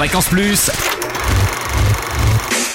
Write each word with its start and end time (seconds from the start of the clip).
Fréquence 0.00 0.30
Plus. 0.30 0.70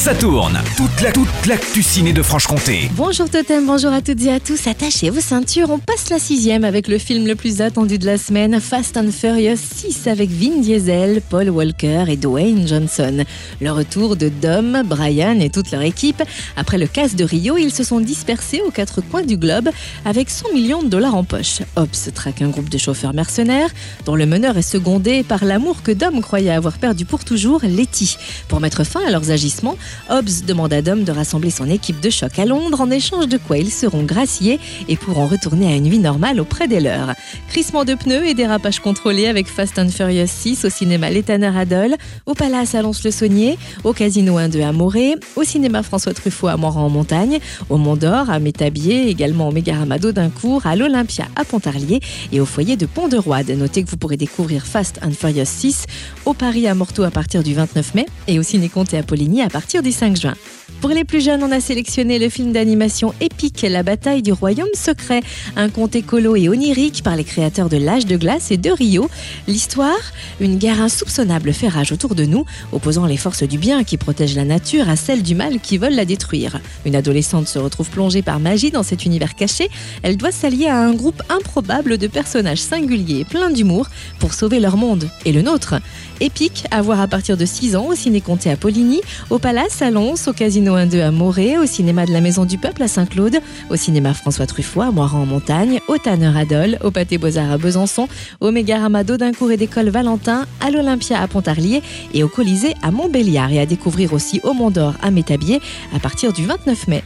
Ça 0.00 0.14
tourne. 0.14 0.58
Toute 0.78 1.02
la 1.02 1.12
toute 1.58 1.82
ciné 1.82 2.14
de 2.14 2.22
Franche-Comté. 2.22 2.90
Bonjour 2.96 3.28
Totem, 3.28 3.66
bonjour 3.66 3.92
à 3.92 4.00
toutes 4.00 4.22
et 4.22 4.32
à 4.32 4.40
tous. 4.40 4.66
Attachez 4.66 5.10
vos 5.10 5.20
ceintures, 5.20 5.68
on 5.68 5.78
passe 5.78 6.08
la 6.08 6.18
sixième 6.18 6.64
avec 6.64 6.88
le 6.88 6.96
film 6.96 7.26
le 7.26 7.34
plus 7.34 7.60
attendu 7.60 7.98
de 7.98 8.06
la 8.06 8.16
semaine, 8.16 8.60
Fast 8.60 8.96
and 8.96 9.10
Furious 9.10 9.58
6 9.58 10.06
avec 10.06 10.30
Vin 10.30 10.60
Diesel, 10.62 11.20
Paul 11.28 11.50
Walker 11.50 12.04
et 12.08 12.16
Dwayne 12.16 12.66
Johnson. 12.66 13.24
Le 13.60 13.70
retour 13.72 14.16
de 14.16 14.30
Dom, 14.30 14.82
Brian 14.86 15.38
et 15.38 15.50
toute 15.50 15.70
leur 15.70 15.82
équipe. 15.82 16.22
Après 16.56 16.78
le 16.78 16.86
casse 16.86 17.14
de 17.14 17.24
Rio, 17.24 17.58
ils 17.58 17.72
se 17.72 17.84
sont 17.84 18.00
dispersés 18.00 18.62
aux 18.66 18.70
quatre 18.70 19.02
coins 19.02 19.24
du 19.24 19.36
globe 19.36 19.68
avec 20.06 20.30
100 20.30 20.54
millions 20.54 20.82
de 20.82 20.88
dollars 20.88 21.14
en 21.14 21.24
poche. 21.24 21.58
Hobbs 21.76 22.10
traque 22.14 22.40
un 22.40 22.48
groupe 22.48 22.70
de 22.70 22.78
chauffeurs 22.78 23.12
mercenaires 23.12 23.68
dont 24.06 24.16
le 24.16 24.24
meneur 24.24 24.56
est 24.56 24.62
secondé 24.62 25.24
par 25.24 25.44
l'amour 25.44 25.82
que 25.82 25.92
Dom 25.92 26.22
croyait 26.22 26.52
avoir 26.52 26.78
perdu 26.78 27.04
pour 27.04 27.22
toujours, 27.26 27.60
Letty. 27.64 28.16
Pour 28.48 28.60
mettre 28.60 28.84
fin 28.84 29.00
à 29.06 29.10
leurs 29.10 29.30
agissements, 29.30 29.76
Hobbs 30.08 30.44
demande 30.46 30.72
à 30.72 30.82
Dom 30.82 31.04
de 31.04 31.12
rassembler 31.12 31.50
son 31.50 31.68
équipe 31.68 32.00
de 32.00 32.10
choc 32.10 32.38
à 32.38 32.44
Londres. 32.44 32.80
En 32.80 32.90
échange 32.90 33.28
de 33.28 33.38
quoi 33.38 33.58
ils 33.58 33.70
seront 33.70 34.02
graciés 34.02 34.58
et 34.88 34.96
pourront 34.96 35.26
retourner 35.26 35.72
à 35.72 35.76
une 35.76 35.88
vie 35.88 35.98
normale 35.98 36.40
auprès 36.40 36.68
des 36.68 36.80
leurs. 36.80 37.14
Crissement 37.48 37.84
de 37.84 37.94
pneus 37.94 38.26
et 38.26 38.34
dérapage 38.34 38.80
contrôlé 38.80 39.26
avec 39.26 39.46
Fast 39.46 39.78
and 39.78 39.88
Furious 39.88 40.26
6 40.26 40.64
au 40.64 40.70
cinéma 40.70 41.10
L'Étanneur 41.10 41.56
à 41.56 41.64
Dole, 41.64 41.96
au 42.26 42.34
Palace 42.34 42.74
à 42.74 42.82
Lons-le-Saunier, 42.82 43.58
au 43.84 43.92
Casino 43.92 44.38
1-2 44.38 44.64
à 44.64 44.72
Morée, 44.72 45.14
au 45.36 45.44
cinéma 45.44 45.82
François 45.82 46.14
Truffaut 46.14 46.48
à 46.48 46.56
Moran 46.56 46.86
en 46.86 46.90
Montagne, 46.90 47.38
au 47.68 47.76
Mont 47.76 47.96
d'Or 47.96 48.30
à 48.30 48.38
Métabier, 48.38 49.08
également 49.08 49.48
au 49.48 49.52
Mégaramado 49.52 50.00
d'Audincourt, 50.00 50.66
à 50.66 50.76
l'Olympia 50.76 51.26
à 51.36 51.44
Pontarlier. 51.44 52.00
Et 52.32 52.40
au 52.40 52.46
foyer 52.46 52.76
de 52.76 52.86
Pont-de-Roide. 52.86 53.50
Notez 53.50 53.82
que 53.82 53.90
vous 53.90 53.96
pourrez 53.96 54.16
découvrir 54.16 54.66
Fast 54.66 55.00
and 55.02 55.12
Furious 55.12 55.44
6 55.44 55.84
au 56.24 56.34
Paris 56.34 56.66
à 56.66 56.74
Morteau 56.74 57.02
à 57.02 57.10
partir 57.10 57.42
du 57.42 57.54
29 57.54 57.94
mai. 57.94 58.06
Et 58.28 58.38
au 58.38 58.42
Ciné-Comté 58.42 58.98
à 58.98 59.02
Poligny 59.02 59.42
à 59.42 59.48
partir 59.48 59.79
du 59.82 59.92
5 59.92 60.16
juin. 60.16 60.34
Pour 60.80 60.90
les 60.90 61.04
plus 61.04 61.22
jeunes, 61.22 61.42
on 61.42 61.52
a 61.52 61.60
sélectionné 61.60 62.18
le 62.18 62.30
film 62.30 62.52
d'animation 62.52 63.12
épique 63.20 63.66
La 63.68 63.82
bataille 63.82 64.22
du 64.22 64.32
royaume 64.32 64.70
secret, 64.72 65.20
un 65.54 65.68
conte 65.68 65.94
écolo 65.94 66.36
et 66.36 66.48
onirique 66.48 67.02
par 67.02 67.16
les 67.16 67.24
créateurs 67.24 67.68
de 67.68 67.76
L'âge 67.76 68.06
de 68.06 68.16
glace 68.16 68.50
et 68.50 68.56
de 68.56 68.70
Rio. 68.70 69.10
L'histoire 69.46 70.00
Une 70.40 70.56
guerre 70.56 70.80
insoupçonnable 70.80 71.52
fait 71.52 71.68
rage 71.68 71.92
autour 71.92 72.14
de 72.14 72.24
nous, 72.24 72.46
opposant 72.72 73.04
les 73.04 73.18
forces 73.18 73.42
du 73.42 73.58
bien 73.58 73.84
qui 73.84 73.98
protègent 73.98 74.36
la 74.36 74.46
nature 74.46 74.88
à 74.88 74.96
celles 74.96 75.22
du 75.22 75.34
mal 75.34 75.60
qui 75.60 75.76
veulent 75.76 75.94
la 75.94 76.06
détruire. 76.06 76.60
Une 76.86 76.96
adolescente 76.96 77.46
se 77.46 77.58
retrouve 77.58 77.90
plongée 77.90 78.22
par 78.22 78.40
magie 78.40 78.70
dans 78.70 78.82
cet 78.82 79.04
univers 79.04 79.34
caché. 79.34 79.68
Elle 80.02 80.16
doit 80.16 80.32
s'allier 80.32 80.68
à 80.68 80.78
un 80.78 80.94
groupe 80.94 81.22
improbable 81.28 81.98
de 81.98 82.06
personnages 82.06 82.62
singuliers 82.62 83.20
et 83.20 83.24
pleins 83.26 83.50
d'humour 83.50 83.86
pour 84.18 84.32
sauver 84.32 84.60
leur 84.60 84.78
monde 84.78 85.10
et 85.26 85.32
le 85.32 85.42
nôtre. 85.42 85.74
Épique 86.20 86.64
à 86.70 86.80
voir 86.80 87.00
à 87.00 87.08
partir 87.08 87.36
de 87.36 87.44
6 87.44 87.76
ans 87.76 87.86
au 87.86 87.94
ciné-comté 87.94 88.50
à 88.50 88.56
Poligny, 88.56 89.00
au 89.30 89.38
Palace 89.38 89.69
à 89.80 89.90
Lons, 89.90 90.14
au 90.26 90.32
Casino 90.32 90.76
1-2 90.76 91.00
à 91.00 91.10
Morée, 91.10 91.56
au 91.56 91.64
cinéma 91.64 92.04
de 92.04 92.12
la 92.12 92.20
Maison 92.20 92.44
du 92.44 92.58
Peuple 92.58 92.82
à 92.82 92.88
Saint-Claude, 92.88 93.40
au 93.70 93.76
cinéma 93.76 94.12
François 94.12 94.46
Truffaut 94.46 94.82
à 94.82 94.90
Moiran 94.90 95.20
en 95.20 95.26
Montagne, 95.26 95.80
au 95.88 95.96
Tanner 95.96 96.32
à 96.36 96.44
Dole, 96.44 96.78
au 96.82 96.90
Pâté 96.90 97.16
Beaux-Arts 97.18 97.52
à 97.52 97.58
Besançon, 97.58 98.08
au 98.40 98.50
Mégarama 98.50 99.04
d'Audincourt 99.04 99.52
et 99.52 99.56
d'École 99.56 99.88
Valentin, 99.88 100.46
à 100.60 100.70
l'Olympia 100.70 101.20
à 101.20 101.28
Pontarlier 101.28 101.82
et 102.12 102.22
au 102.22 102.28
Colisée 102.28 102.74
à 102.82 102.90
Montbéliard 102.90 103.52
et 103.52 103.60
à 103.60 103.66
découvrir 103.66 104.12
aussi 104.12 104.40
au 104.44 104.52
Mont 104.52 104.70
d'Or 104.70 104.94
à 105.02 105.10
Métabier 105.10 105.60
à 105.94 105.98
partir 105.98 106.32
du 106.32 106.44
29 106.44 106.88
mai. 106.88 107.04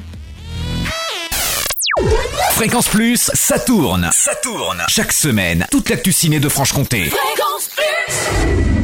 Fréquence 2.52 2.88
Plus, 2.88 3.30
ça 3.34 3.58
tourne. 3.58 4.10
Ça 4.12 4.34
tourne. 4.42 4.82
Chaque 4.88 5.12
semaine, 5.12 5.66
toute 5.70 5.90
l'actu 5.90 6.12
ciné 6.12 6.40
de 6.40 6.48
Franche-Comté. 6.48 7.10
Fréquence 7.10 7.68
Plus 7.76 8.83